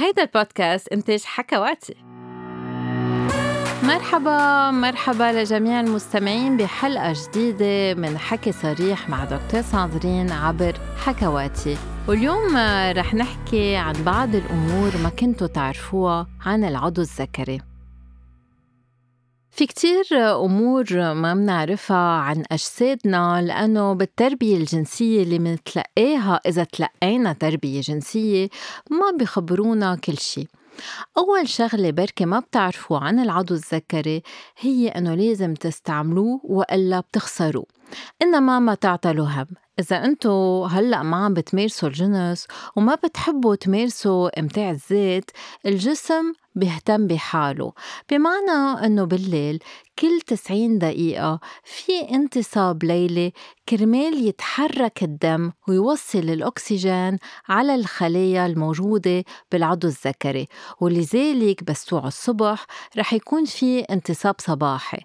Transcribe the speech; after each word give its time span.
هيدا 0.00 0.22
البودكاست 0.22 0.88
إنتاج 0.88 1.22
حكواتي 1.24 1.94
مرحبا 3.82 4.70
مرحبا 4.70 5.42
لجميع 5.42 5.80
المستمعين 5.80 6.56
بحلقة 6.56 7.14
جديدة 7.28 8.00
من 8.00 8.18
حكي 8.18 8.52
صريح 8.52 9.08
مع 9.08 9.24
دكتور 9.24 9.60
ساندرين 9.62 10.32
عبر 10.32 10.74
حكواتي 11.04 11.76
واليوم 12.08 12.56
رح 12.96 13.14
نحكي 13.14 13.76
عن 13.76 13.92
بعض 14.04 14.34
الأمور 14.34 14.90
ما 15.02 15.08
كنتوا 15.08 15.46
تعرفوها 15.46 16.26
عن 16.46 16.64
العضو 16.64 17.00
الذكري. 17.02 17.69
في 19.60 19.66
كتير 19.66 20.04
أمور 20.44 20.86
ما 21.14 21.34
منعرفها 21.34 21.96
عن 21.96 22.44
أجسادنا 22.52 23.42
لأنه 23.42 23.92
بالتربية 23.92 24.56
الجنسية 24.56 25.22
اللي 25.22 25.38
منتلقاها 25.38 26.40
إذا 26.46 26.64
تلقينا 26.64 27.32
تربية 27.32 27.80
جنسية 27.80 28.48
ما 28.90 29.16
بيخبرونا 29.18 29.96
كل 29.96 30.18
شي. 30.18 30.48
أول 31.18 31.48
شغلة 31.48 31.90
بركي 31.90 32.24
ما 32.24 32.38
بتعرفوا 32.38 32.98
عن 32.98 33.18
العضو 33.18 33.54
الذكري 33.54 34.22
هي 34.58 34.88
إنه 34.88 35.14
لازم 35.14 35.54
تستعملوه 35.54 36.40
وإلا 36.44 37.00
بتخسروه. 37.00 37.66
إنما 38.22 38.58
ما 38.58 38.74
تعتلوا 38.74 39.26
هم. 39.26 39.46
إذا 39.78 40.04
أنتو 40.04 40.64
هلأ 40.64 41.02
ما 41.02 41.16
عم 41.24 41.34
بتمارسوا 41.34 41.88
الجنس 41.88 42.46
وما 42.76 42.94
بتحبوا 42.94 43.54
تمارسوا 43.54 44.40
إمتاع 44.40 44.70
الذات 44.70 45.30
الجسم 45.66 46.32
بيهتم 46.54 47.06
بحاله. 47.06 47.72
بمعنى 48.10 48.86
أنه 48.86 49.04
بالليل 49.04 49.58
كل 49.98 50.20
90 50.26 50.78
دقيقة 50.78 51.40
في 51.64 52.00
انتصاب 52.14 52.84
ليلي 52.84 53.32
كرمال 53.68 54.26
يتحرك 54.26 55.02
الدم 55.02 55.52
ويوصل 55.68 56.18
الأكسجين 56.18 57.18
على 57.48 57.74
الخلايا 57.74 58.46
الموجودة 58.46 59.24
بالعضو 59.52 59.86
الذكري. 59.88 60.46
ولذلك 60.80 61.64
بس 61.64 61.92
الصبح 61.92 62.66
رح 62.98 63.12
يكون 63.12 63.44
في 63.44 63.80
انتصاب 63.80 64.34
صباحي. 64.38 65.00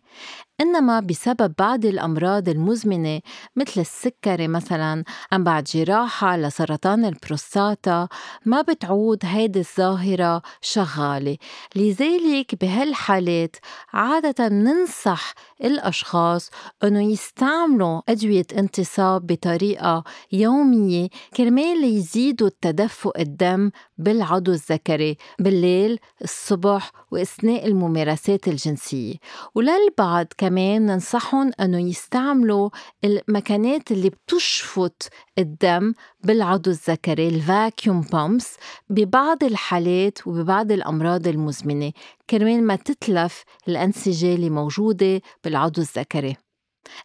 إنما 0.61 0.99
بسبب 0.99 1.53
بعض 1.59 1.85
الأمراض 1.85 2.49
المزمنة 2.49 3.21
مثل 3.55 3.81
السكري 3.81 4.47
مثلا 4.47 5.03
أم 5.33 5.43
بعد 5.43 5.63
جراحة 5.63 6.37
لسرطان 6.37 7.05
البروستاتا 7.05 8.07
ما 8.45 8.61
بتعود 8.61 9.19
هيدي 9.23 9.59
الظاهرة 9.59 10.41
شغالة. 10.61 11.37
لذلك 11.75 12.55
بهالحالات 12.61 13.55
عادة 13.93 14.47
ننصح 14.47 15.33
الأشخاص 15.63 16.49
أنه 16.83 17.11
يستعملوا 17.11 18.01
أدوية 18.09 18.45
انتصاب 18.57 19.27
بطريقة 19.27 20.03
يومية 20.31 21.07
كرمال 21.37 21.83
يزيدوا 21.83 22.47
التدفق 22.47 23.19
الدم 23.19 23.71
بالعضو 23.97 24.51
الذكري 24.51 25.17
بالليل 25.39 25.99
الصبح 26.23 26.91
وأثناء 27.11 27.67
الممارسات 27.67 28.47
الجنسية. 28.47 29.13
وللبعض 29.55 30.27
كمان 30.37 30.85
ننصحهم 30.85 31.51
أنه 31.59 31.89
يستعملوا 31.89 32.69
المكانات 33.03 33.91
اللي 33.91 34.09
بتشفط 34.09 35.09
الدم 35.37 35.93
بالعضو 36.23 36.69
الذكري 36.69 37.27
ال 37.27 37.38
vacuum 37.38 38.01
pumps 38.01 38.57
ببعض 38.89 39.43
الحالات 39.43 40.27
وببعض 40.27 40.71
الأمراض 40.71 41.27
المزمنة 41.27 41.91
كرمال 42.29 42.63
ما 42.63 42.75
تتلف 42.75 43.43
الأنسجة 43.67 44.35
اللي 44.35 44.49
موجودة 44.49 45.21
بالعضو 45.43 45.81
الذكري. 45.81 46.44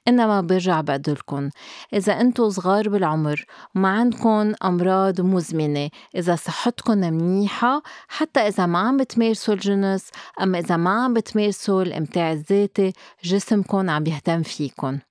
إنما 0.09 0.41
برجع 0.41 0.81
بقدلكن 0.81 1.51
إذا 1.93 2.21
أنتو 2.21 2.49
صغار 2.49 2.89
بالعمر 2.89 3.45
وما 3.75 3.89
عندكن 3.89 4.55
أمراض 4.65 5.21
مزمنة. 5.21 5.89
إذا 6.17 6.37
صحتكن 6.37 7.01
منيحة 7.01 7.83
حتى 8.09 8.41
إذا 8.41 8.67
ما 8.67 8.79
عم 8.79 8.97
بتمارسوا 8.97 9.55
الجنس 9.55 10.11
أما 10.43 10.59
إذا 10.59 10.77
ما 10.77 11.05
عم 11.05 11.15
بتمارسوا 11.15 11.83
الإمتاع 11.83 12.33
الذاتي 12.33 12.93
جسمكن 13.25 13.89
عم 13.89 14.07
يهتم 14.07 14.43
فيكن. 14.43 15.10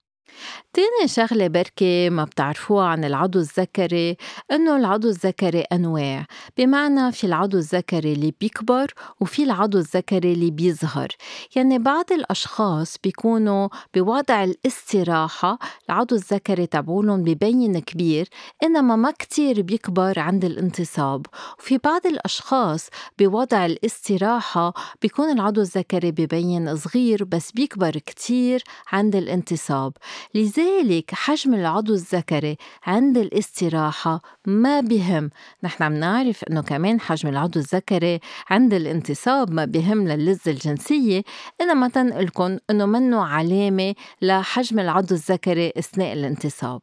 تاني 0.73 1.07
شغلة 1.07 1.47
بركي 1.47 2.09
ما 2.09 2.23
بتعرفوها 2.23 2.85
عن 2.85 3.05
العضو 3.05 3.39
الذكري 3.39 4.17
إنه 4.51 4.75
العضو 4.77 5.09
الذكري 5.09 5.61
أنواع. 5.61 6.25
بمعنى 6.57 7.11
في 7.11 7.23
العضو 7.23 7.57
الذكري 7.57 8.13
اللي 8.13 8.33
بيكبر 8.41 8.93
وفي 9.19 9.43
العضو 9.43 9.77
الذكري 9.77 10.33
اللي 10.33 10.51
بيظهر. 10.51 11.07
يعني 11.55 11.79
بعض 11.79 12.05
الأشخاص 12.11 12.95
بيكونوا 13.03 13.69
بوضع 13.95 14.43
الاستراحة 14.43 15.59
العضو 15.89 16.15
الذكري 16.15 16.65
تبعولن 16.65 17.23
ببين 17.23 17.79
كبير 17.79 18.27
إنما 18.63 18.95
ما 18.95 19.11
كتير 19.11 19.61
بيكبر 19.61 20.19
عند 20.19 20.45
الانتصاب. 20.45 21.25
وفي 21.59 21.77
بعض 21.77 22.05
الأشخاص 22.05 22.89
بوضع 23.19 23.65
الاستراحة 23.65 24.73
بيكون 25.01 25.31
العضو 25.31 25.61
الذكري 25.61 26.11
ببين 26.11 26.75
صغير 26.75 27.23
بس 27.23 27.51
بيكبر 27.51 27.91
كتير 27.91 28.63
عند 28.91 29.15
الانتصاب. 29.15 29.93
لذلك 30.35 31.11
حجم 31.13 31.53
العضو 31.53 31.93
الذكري 31.93 32.57
عند 32.85 33.17
الاستراحة 33.17 34.21
ما 34.47 34.79
بهم. 34.81 35.29
نحن 35.63 35.83
عم 35.83 35.93
نعرف 35.93 36.43
إنه 36.43 36.61
كمان 36.61 36.99
حجم 36.99 37.29
العضو 37.29 37.59
الذكري 37.59 38.19
عند 38.49 38.73
الانتصاب 38.73 39.51
ما 39.51 39.65
بهم 39.65 40.07
للذة 40.07 40.51
الجنسية 40.51 41.23
إنما 41.61 41.87
تنقلكم 41.87 42.57
إنه 42.69 42.85
منه 42.85 43.23
علامة 43.25 43.95
لحجم 44.21 44.79
العضو 44.79 45.15
الذكري 45.15 45.73
أثناء 45.77 46.13
الانتصاب. 46.13 46.81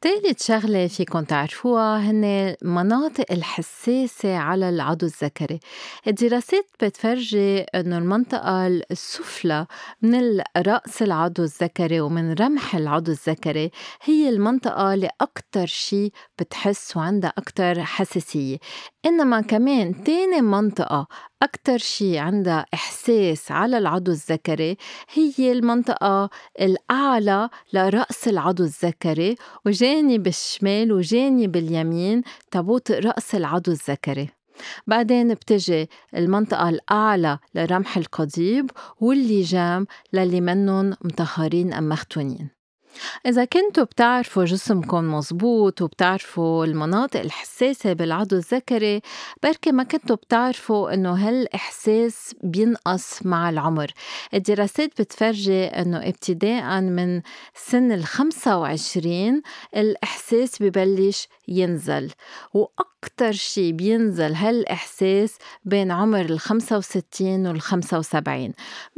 تالت 0.00 0.42
شغلة 0.42 0.86
فيكن 0.86 1.26
تعرفوها 1.26 1.98
هن 1.98 2.54
مناطق 2.62 3.24
الحساسة 3.32 4.36
على 4.36 4.68
العضو 4.68 5.06
الذكري. 5.06 5.60
الدراسات 6.06 6.66
بتفرجي 6.82 7.60
أنه 7.60 7.98
المنطقة 7.98 8.66
السفلى 8.66 9.66
من 10.02 10.40
رأس 10.56 11.02
العضو 11.02 11.42
الذكري 11.42 12.00
ومن 12.00 12.32
رمح 12.34 12.74
العضو 12.74 13.10
الذكري 13.12 13.70
هي 14.02 14.28
المنطقة 14.28 14.94
اللي 14.94 15.10
أكتر 15.20 15.66
شي 15.66 16.10
بتحس 16.38 16.96
وعندها 16.96 17.32
أكتر 17.38 17.82
حساسية. 17.84 18.58
إنما 19.06 19.40
كمان 19.40 20.04
تاني 20.04 20.40
منطقة 20.40 21.06
أكتر 21.42 21.78
شي 21.78 22.18
عندها 22.18 22.66
إحساس 22.74 23.52
على 23.52 23.78
العضو 23.78 24.10
الذكري 24.10 24.76
هي 25.14 25.52
المنطقة 25.52 26.30
الأعلى 26.60 27.48
لرأس 27.72 28.28
العضو 28.28 28.62
الذكري 28.64 29.36
وجانب 29.66 30.26
الشمال 30.26 30.92
وجانب 30.92 31.56
اليمين 31.56 32.22
تبوط 32.50 32.90
رأس 32.90 33.34
العضو 33.34 33.70
الذكري. 33.70 34.28
بعدين 34.86 35.34
بتجي 35.34 35.88
المنطقة 36.16 36.68
الأعلى 36.68 37.38
لرمح 37.54 37.96
القضيب 37.96 38.70
واللجام 39.00 39.86
للي 40.12 40.40
منن 40.40 40.96
مطهرين 41.04 41.72
أم 41.72 41.88
مختونين. 41.88 42.55
إذا 43.26 43.44
كنتوا 43.44 43.84
بتعرفوا 43.84 44.44
جسمكم 44.44 45.14
مزبوط 45.14 45.82
وبتعرفوا 45.82 46.64
المناطق 46.64 47.20
الحساسة 47.20 47.92
بالعضو 47.92 48.36
الذكري 48.36 49.00
بركي 49.42 49.72
ما 49.72 49.82
كنتوا 49.82 50.16
بتعرفوا 50.16 50.94
إنه 50.94 51.28
هالإحساس 51.28 52.34
بينقص 52.42 53.26
مع 53.26 53.50
العمر. 53.50 53.90
الدراسات 54.34 55.00
بتفرجي 55.00 55.64
إنه 55.64 56.08
ابتداء 56.08 56.80
من 56.80 57.22
سن 57.54 57.92
الخمسة 57.92 58.58
وعشرين 58.58 59.42
الإحساس 59.76 60.62
ببلش 60.62 61.28
ينزل. 61.48 62.10
وأكتر 62.54 63.32
شي 63.32 63.72
بينزل 63.72 64.34
هالإحساس 64.34 65.38
بين 65.64 65.90
عمر 65.90 66.20
الخمسة 66.20 66.76
وستين 66.78 67.46
والخمسة 67.46 67.98
وسبعين. 67.98 68.52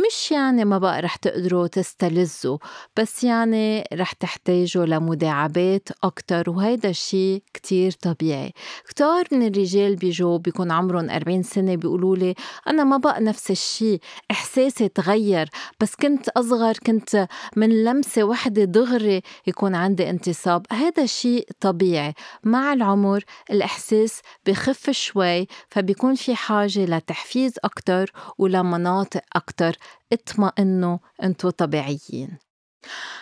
مش 0.07 0.31
يعني 0.33 0.65
ما 0.65 0.79
بقى 0.79 1.03
رح 1.03 1.17
تقدروا 1.17 1.67
تستلذوا 1.67 2.59
بس 2.97 3.25
يعني 3.25 3.85
رح 3.93 4.13
تحتاجوا 4.13 4.87
لمداعبات 4.87 5.89
أكتر 6.05 6.51
وهيدا 6.51 6.89
الشي 6.91 7.39
كتير 7.55 7.93
طبيعي. 7.93 8.53
كتار 8.89 9.25
من 9.33 9.47
الرجال 9.47 9.97
بيجوا 9.97 10.39
بيكون 10.39 10.71
عمرهم 10.71 11.11
40 11.11 11.43
سنة 11.43 11.75
بيقولوا 11.75 12.17
لي 12.17 12.35
أنا 12.69 12.85
ما 12.85 12.97
بقى 12.97 13.21
نفس 13.21 13.51
الشي 13.51 13.99
إحساسي 14.31 14.89
تغير. 14.89 15.49
بس 15.81 15.95
كنت 15.95 16.29
أصغر 16.29 16.75
كنت 16.87 17.29
من 17.57 17.85
لمسة 17.85 18.23
وحدة 18.25 18.65
دغري 18.65 19.23
يكون 19.47 19.75
عندي 19.75 20.11
انتصاب. 20.11 20.67
هذا 20.73 21.07
شيء 21.07 21.49
طبيعي. 21.61 22.15
مع 22.45 22.73
العمر 22.73 23.25
الإحساس 23.51 24.21
بخف 24.47 24.91
شوي 24.91 25.47
فبيكون 25.71 26.15
في 26.15 26.35
حاجة 26.35 26.85
لتحفيز 26.85 27.53
أكتر 27.65 28.13
ولمناطق 28.39 29.23
أكتر. 29.37 29.77
اطمئنوا 30.13 30.99
انتو 31.23 31.51
طبيعيين. 31.51 32.48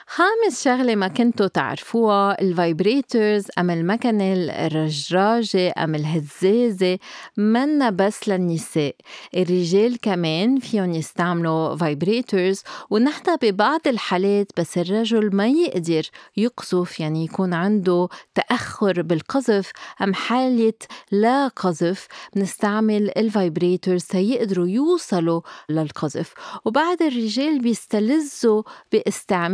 خامس 0.06 0.64
شغلة 0.64 0.94
ما 0.94 1.08
كنتوا 1.08 1.46
تعرفوها 1.46 2.40
ال 2.40 2.51
vibrators 2.51 3.46
أم 3.58 3.70
المكنة 3.70 4.34
الرجراجة 4.66 5.74
أم 5.78 5.94
الهزازة 5.94 6.98
منا 7.36 7.90
بس 7.90 8.28
للنساء. 8.28 8.94
الرجال 9.36 10.00
كمان 10.00 10.58
فيهم 10.58 10.92
يستعملوا 10.92 11.76
vibrators 11.76 12.62
ونحن 12.90 13.36
ببعض 13.42 13.80
الحالات 13.86 14.46
بس 14.56 14.78
الرجل 14.78 15.36
ما 15.36 15.46
يقدر 15.46 16.02
يقذف 16.36 17.00
يعني 17.00 17.24
يكون 17.24 17.54
عنده 17.54 18.08
تأخر 18.34 19.02
بالقذف 19.02 19.70
أم 20.02 20.14
حالة 20.14 20.72
لا 21.12 21.48
قذف 21.48 22.06
بنستعمل 22.36 23.10
ال 23.18 23.27
vibrators 23.27 24.04
تيقدروا 24.04 24.66
يوصلوا 24.66 25.40
للقذف. 25.68 26.34
وبعد 26.64 27.02
الرجال 27.02 27.60
بيستلذوا 27.60 28.62
بإستعمال 28.92 29.45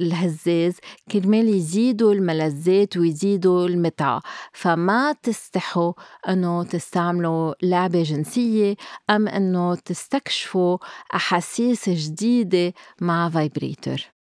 الهزاز 0.00 0.76
كرمال 1.12 1.48
يزيدوا 1.48 2.12
الملذات 2.12 2.96
ويزيدوا 2.96 3.68
المتعة 3.68 4.22
فما 4.52 5.12
تستحوا 5.22 5.92
أنه 6.28 6.64
تستعملوا 6.64 7.54
لعبة 7.62 8.02
جنسية 8.02 8.76
أم 9.10 9.28
أنه 9.28 9.74
تستكشفوا 9.74 10.78
أحاسيس 11.14 11.88
جديدة 11.88 12.74
مع 13.00 13.28
vibrator 13.28 14.13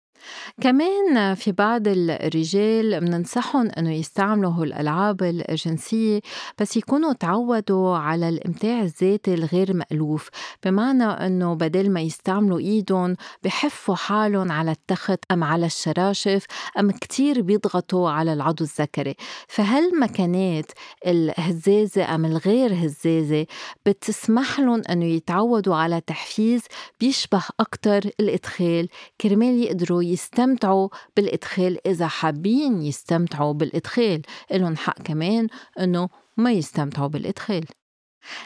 كمان 0.61 1.35
في 1.35 1.53
بعض 1.53 1.83
الرجال 1.89 3.05
مننصحهم 3.05 3.71
إنه 3.79 3.95
يستعملوا 3.95 4.51
هالالعاب 4.51 5.23
الجنسية 5.23 6.21
بس 6.59 6.77
يكونوا 6.77 7.13
تعودوا 7.13 7.97
على 7.97 8.29
الإمتاع 8.29 8.81
الذاتي 8.81 9.35
الغير 9.35 9.75
مألوف. 9.75 10.29
بمعنى 10.65 11.05
إنه 11.05 11.55
بدل 11.55 11.91
ما 11.91 12.01
يستعملوا 12.01 12.59
إيدهم 12.59 13.17
بحفوا 13.43 13.95
حالهم 13.95 14.53
على 14.53 14.71
التخت 14.71 15.19
أم 15.31 15.45
على 15.45 15.67
الشراشف 15.67 16.47
أم 16.79 16.91
كتير 16.91 17.43
بيضغطوا 17.43 18.11
على 18.11 18.33
العضو 18.33 18.65
الذكري. 18.65 19.15
فهالمكانات 19.49 20.73
الهزازة 21.07 22.15
أم 22.15 22.25
الغير 22.25 22.75
هزازة 22.75 23.47
بتسمح 23.87 24.61
لهم 24.61 24.83
إنه 24.91 25.05
يتعودوا 25.05 25.77
على 25.77 26.01
تحفيز 26.01 26.63
بيشبه 27.01 27.43
أكتر 27.61 28.01
الإدخال؟ 28.21 28.89
كرمال 29.21 29.63
يقدروا 29.63 30.03
يستمتعوا 30.13 30.89
بالإدخال 31.17 31.87
إذا 31.87 32.07
حابين 32.07 32.83
يستمتعوا 32.83 33.53
بالإدخال. 33.53 34.23
إلهم 34.53 34.77
حق 34.77 35.03
كمان 35.03 35.47
إنه 35.81 36.09
ما 36.37 36.53
يستمتعوا 36.53 37.09
بالإدخال. 37.09 37.65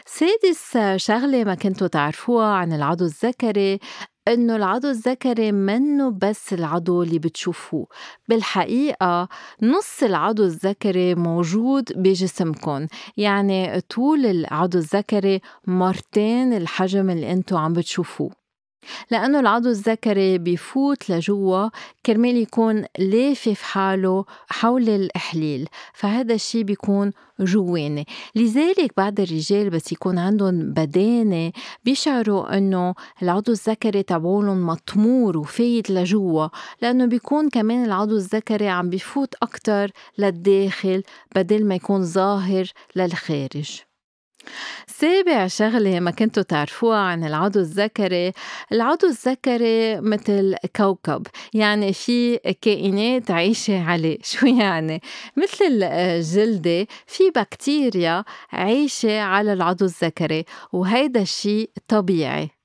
سادس 0.05 0.77
شغلة 0.95 1.43
ما 1.43 1.55
كنتوا 1.55 1.87
تعرفوها 1.87 2.45
عن 2.45 2.73
العضو 2.73 3.05
الذكري 3.05 3.79
إنه 4.27 4.55
العضو 4.55 4.89
الذكري 4.89 5.51
منه 5.51 6.09
بس 6.11 6.53
العضو 6.53 7.03
اللي 7.03 7.19
بتشوفوه. 7.19 7.87
بالحقيقة 8.29 9.27
نص 9.61 10.03
العضو 10.03 10.43
الذكري 10.43 11.15
موجود 11.15 11.93
بجسمكم 11.95 12.87
يعني 13.17 13.81
طول 13.81 14.25
العضو 14.25 14.77
الذكري 14.77 15.41
مرتين 15.67 16.53
الحجم 16.53 17.09
اللي 17.09 17.31
انتو 17.31 17.57
عم 17.57 17.73
بتشوفوه. 17.73 18.46
لأنه 19.11 19.39
العضو 19.39 19.69
الذكري 19.69 20.37
بيفوت 20.37 21.09
لجوا 21.09 21.69
كرمال 22.05 22.37
يكون 22.37 22.85
لافف 22.99 23.61
حاله 23.61 24.25
حول 24.49 24.89
الإحليل 24.89 25.67
فهذا 25.93 26.33
الشيء 26.33 26.63
بيكون 26.63 27.11
جواني. 27.39 28.07
لذلك 28.35 28.93
بعض 28.97 29.19
الرجال 29.19 29.69
بس 29.69 29.91
يكون 29.91 30.17
عندهم 30.17 30.73
بدانة 30.73 31.51
بيشعروا 31.85 32.57
إنه 32.57 32.95
العضو 33.21 33.51
الذكري 33.51 34.03
تبعولن 34.03 34.61
مطمور 34.61 35.37
وفايت 35.37 35.89
لجوا 35.89 36.47
لأنه 36.81 37.05
بيكون 37.05 37.49
كمان 37.49 37.85
العضو 37.85 38.15
الذكري 38.15 38.67
عم 38.69 38.89
بيفوت 38.89 39.35
أكتر 39.41 39.91
للداخل 40.17 41.03
بدل 41.35 41.65
ما 41.65 41.75
يكون 41.75 42.03
ظاهر 42.03 42.65
للخارج. 42.95 43.86
سابع 44.87 45.47
شغلة 45.47 45.99
ما 45.99 46.11
كنتوا 46.11 46.43
تعرفوها 46.43 46.97
عن 46.97 47.23
العضو 47.23 47.59
الذكري. 47.59 48.31
العضو 48.71 49.07
الذكري 49.07 50.01
مثل 50.01 50.55
كوكب 50.75 51.27
يعني 51.53 51.93
في 51.93 52.37
كائنات 52.61 53.31
عايشة 53.31 53.83
عليه. 53.83 54.17
شو 54.31 54.45
يعني؟ 54.45 55.01
مثل 55.37 55.83
الجلدة 55.83 56.87
في 57.07 57.29
بكتيريا 57.35 58.23
عايشة 58.51 59.21
على 59.21 59.53
العضو 59.53 59.85
الذكري 59.85 60.45
وهيدا 60.73 61.21
الشيء 61.21 61.69
طبيعي. 61.87 62.56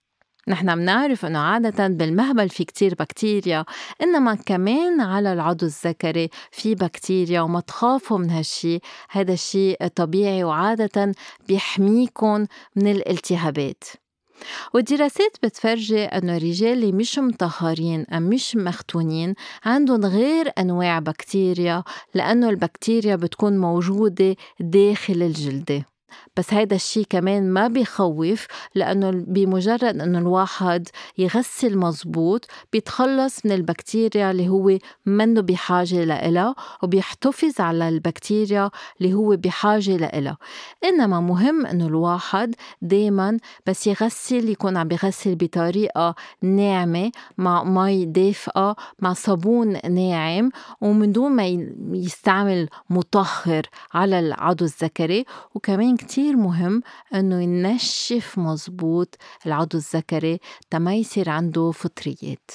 نحن 0.48 0.78
منعرف 0.78 1.26
إنه 1.26 1.38
عادة 1.38 1.86
بالمهبل 1.88 2.48
في 2.48 2.64
كتير 2.64 2.94
بكتيريا 2.94 3.64
إنما 4.02 4.34
كمان 4.34 5.00
على 5.00 5.32
العضو 5.32 5.66
الذكري 5.66 6.28
في 6.50 6.74
بكتيريا 6.74 7.40
وما 7.40 7.60
تخافوا 7.60 8.18
من 8.18 8.30
هالشي. 8.30 8.78
هذا 9.10 9.32
الشيء 9.32 9.86
طبيعي 9.86 10.44
وعادة 10.44 11.12
بيحميكم 11.48 12.46
من 12.76 12.90
الالتهابات. 12.90 13.84
والدراسات 14.74 15.36
بتفرجي 15.42 16.04
أنه 16.04 16.36
الرجال 16.36 16.72
اللي 16.72 16.92
مش 16.92 17.18
مطهرين 17.18 18.06
أم 18.12 18.22
مش 18.22 18.56
مختونين 18.56 19.34
عندهم 19.64 20.04
غير 20.06 20.52
أنواع 20.58 20.98
بكتيريا 20.98 21.84
لأنه 22.14 22.48
البكتيريا 22.48 23.16
بتكون 23.16 23.58
موجودة 23.58 24.36
داخل 24.60 25.22
الجلدة. 25.22 25.91
بس 26.36 26.54
هيدا 26.54 26.76
الشيء 26.76 27.06
كمان 27.10 27.50
ما 27.50 27.68
بيخوف 27.68 28.46
لأنه 28.74 29.10
بمجرد 29.10 29.84
أنه 30.00 30.18
الواحد 30.18 30.88
يغسل 31.18 31.78
مزبوط 31.78 32.46
بيتخلص 32.72 33.46
من 33.46 33.52
البكتيريا 33.52 34.30
اللي 34.30 34.48
هو 34.48 34.78
منه 35.06 35.40
بحاجة 35.40 36.04
لإلها 36.04 36.54
وبيحتفظ 36.82 37.60
على 37.60 37.88
البكتيريا 37.88 38.70
اللي 39.00 39.14
هو 39.14 39.36
بحاجة 39.36 39.96
لإلها. 39.96 40.38
إنما 40.84 41.20
مهم 41.20 41.66
أنه 41.66 41.86
الواحد 41.86 42.54
دايما 42.82 43.38
بس 43.66 43.86
يغسل 43.86 44.48
يكون 44.48 44.76
عم 44.76 44.88
بيغسل 44.88 45.34
بطريقة 45.34 46.14
ناعمة 46.42 47.12
مع 47.38 47.64
مي 47.64 48.04
دافئة 48.04 48.76
مع 48.98 49.12
صابون 49.12 49.78
ناعم 49.90 50.50
ومن 50.80 51.12
دون 51.12 51.32
ما 51.32 51.46
يستعمل 51.92 52.68
مطهر 52.90 53.62
على 53.94 54.18
العضو 54.18 54.64
الذكري. 54.64 55.24
وكمان 55.54 55.96
كتير 56.02 56.36
مهم 56.36 56.82
إنه 57.14 57.42
ينشف 57.42 58.38
مزبوط 58.38 59.16
العضو 59.46 59.78
الذكري 59.78 60.38
تما 60.70 60.94
يصير 60.94 61.30
عنده 61.30 61.70
فطريات. 61.70 62.50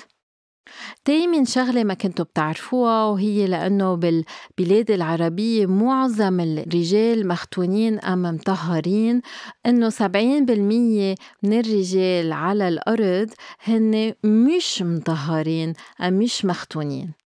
تامن 1.05 1.45
شغلة 1.45 1.83
ما 1.83 1.94
كنتوا 1.94 2.25
بتعرفوها 2.25 3.05
وهي 3.05 3.47
لأنه 3.47 3.95
بالبلاد 3.95 4.91
العربية 4.91 5.65
معظم 5.65 6.39
الرجال 6.39 7.27
مختونين 7.27 7.99
أم 7.99 8.21
مطهرين 8.21 9.21
إنه 9.65 9.89
سبعين 9.89 10.45
بالمية 10.45 11.15
من 11.44 11.59
الرجال 11.59 12.31
على 12.33 12.67
الأرض 12.67 13.29
هن 13.63 14.13
مش 14.23 14.81
مطهرين 14.81 15.73
أم 16.01 16.13
مش 16.13 16.45
مختونين. 16.45 17.26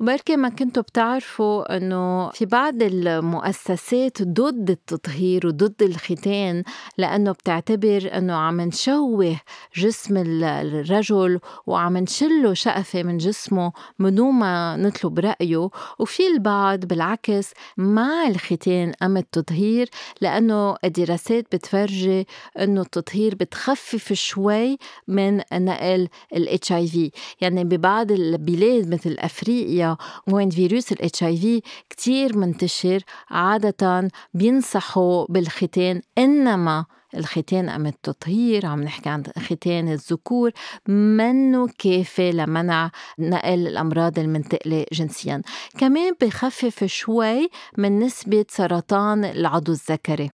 وبركي 0.00 0.36
ما 0.36 0.48
كنتوا 0.48 0.82
بتعرفوا 0.82 1.76
إنه 1.76 2.30
في 2.30 2.46
بعض 2.46 2.82
المؤسسات 2.82 4.22
ضد 4.22 4.70
التطهير 4.70 5.46
وضد 5.46 5.82
الختان 5.82 6.64
لأنه 6.98 7.32
بتعتبر 7.32 8.10
إنه 8.14 8.34
عم 8.34 8.60
نشوه 8.60 9.40
جسم 9.76 10.16
الرجل 10.16 11.40
وعم 11.66 11.96
نشله 11.96 12.54
شقفة 12.54 13.02
من 13.02 13.16
جسمه 13.16 13.72
من 13.98 14.20
ما 14.20 14.76
نطلب 14.76 15.18
رأيه. 15.18 15.68
وفي 15.98 16.26
البعض 16.26 16.80
بالعكس 16.80 17.50
مع 17.76 18.26
الختان 18.26 18.92
ام 19.02 19.16
التطهير 19.16 19.88
لأنه 20.20 20.76
الدراسات 20.84 21.46
بتفرجي 21.52 22.26
إنه 22.58 22.80
التطهير 22.80 23.34
بتخفف 23.34 24.12
شوي 24.12 24.78
من 25.08 25.40
نقل 25.52 26.08
ال 26.34 26.72
HIV 26.72 27.10
يعني 27.40 27.64
ببعض 27.64 28.12
البلاد 28.12 28.88
مثل 28.94 29.16
أفريقيا 29.18 29.53
افريقيا 29.54 29.96
وين 30.28 30.50
فيروس 30.50 30.92
ال 30.92 31.22
HIV 31.22 31.62
كثير 31.90 32.38
منتشر 32.38 33.00
عادة 33.30 34.08
بينصحوا 34.34 35.26
بالختان 35.28 36.02
إنما 36.18 36.86
الختان 37.16 37.68
أم 37.68 37.86
التطهير 37.86 38.66
عم 38.66 38.82
نحكي 38.82 39.08
عن 39.08 39.22
ختان 39.38 39.88
الذكور 39.88 40.50
منه 40.88 41.68
كافي 41.78 42.30
لمنع 42.30 42.90
نقل 43.18 43.66
الأمراض 43.66 44.18
المنتقلة 44.18 44.86
جنسيا. 44.92 45.42
كمان 45.78 46.12
بخفف 46.20 46.84
شوي 46.84 47.48
من 47.78 47.98
نسبة 47.98 48.44
سرطان 48.48 49.24
العضو 49.24 49.72
الذكري. 49.72 50.30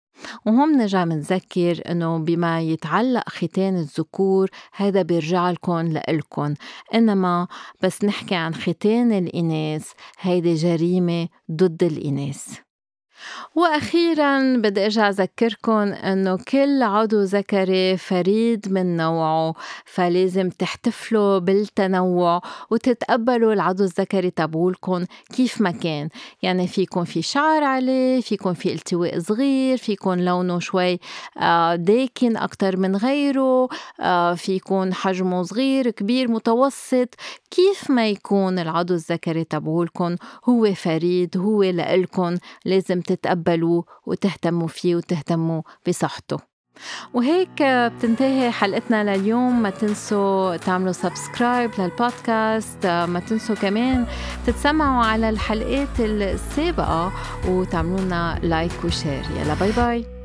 وهون 0.47 0.77
نرجع 0.77 1.05
منذكر 1.05 1.83
إنه 1.91 2.19
بما 2.19 2.61
يتعلق 2.61 3.29
ختان 3.29 3.77
الذكور 3.77 4.51
هذا 4.77 5.03
بيرجع 5.03 5.51
لكم 5.51 5.81
لإلكن 5.81 6.55
إنما 6.95 7.49
بس 7.83 8.05
نحكي 8.05 8.35
عن 8.35 8.55
ختان 8.55 9.13
الإناث 9.13 9.93
هيدي 10.21 10.55
جريمة 10.55 11.29
ضد 11.53 11.83
الإناث. 11.83 12.64
وأخيرا 13.55 14.57
بدي 14.57 14.85
أرجع 14.85 15.09
أذكركم 15.09 15.73
إنه 15.93 16.39
كل 16.49 16.83
عضو 16.83 17.23
ذكري 17.23 17.97
فريد 17.97 18.73
من 18.73 18.97
نوعه 18.97 19.55
فلازم 19.85 20.49
تحتفلوا 20.49 21.39
بالتنوع 21.39 22.41
وتتقبلوا 22.71 23.53
العضو 23.53 23.85
الذكري 23.85 24.31
تبعولكم 24.31 25.05
كيف 25.37 25.61
ما 25.61 25.71
كان. 25.71 26.09
يعني 26.43 26.67
فيكم 26.67 27.05
في 27.05 27.23
شعر 27.23 27.65
عليه 27.65 28.21
فيكم 28.21 28.55
في 28.55 28.73
التواء 28.73 29.19
صغير 29.19 29.77
فيكم 29.77 30.15
لونه 30.15 30.59
شوي 30.59 30.99
آه، 31.39 31.75
داكن 31.75 32.37
أكتر 32.37 32.77
من 32.77 32.97
غيره 32.97 33.69
آه، 34.01 34.35
فيكم 34.35 34.93
حجمه 34.93 35.43
صغير 35.43 35.91
كبير 35.91 36.31
متوسط. 36.31 37.15
كيف 37.57 37.91
ما 37.91 38.09
يكون 38.09 38.59
العضو 38.59 38.95
الذكري 38.95 39.45
تبعولكم 39.45 40.17
هو 40.49 40.75
فريد 40.75 41.37
هو 41.37 41.63
لإلكم 41.63 42.37
لازم 42.65 43.01
تتقبلوه 43.01 43.85
وتهتموا 44.07 44.69
فيه 44.69 44.97
وتهتموا 44.97 45.63
بصحته. 45.89 46.39
وهيك 47.15 47.63
بتنتهي 47.63 48.51
حلقتنا 48.51 49.17
لليوم. 49.17 49.63
ما 49.63 49.71
تنسوا 49.71 50.57
تعملوا 50.57 50.93
subscribe 50.93 51.71
للبودكاست 51.79 52.87
ما 52.87 53.23
تنسوا 53.29 53.57
كمان 53.57 54.07
تتسمعوا 54.47 55.05
على 55.05 55.29
الحلقات 55.29 56.01
السابقة 56.01 57.13
وتعملوا 57.49 58.01
لنا 58.01 58.39
like 58.43 58.85
و 58.85 58.92
share 58.92 59.25
يلا 59.37 59.55
bye 59.55 59.73
bye 59.73 60.24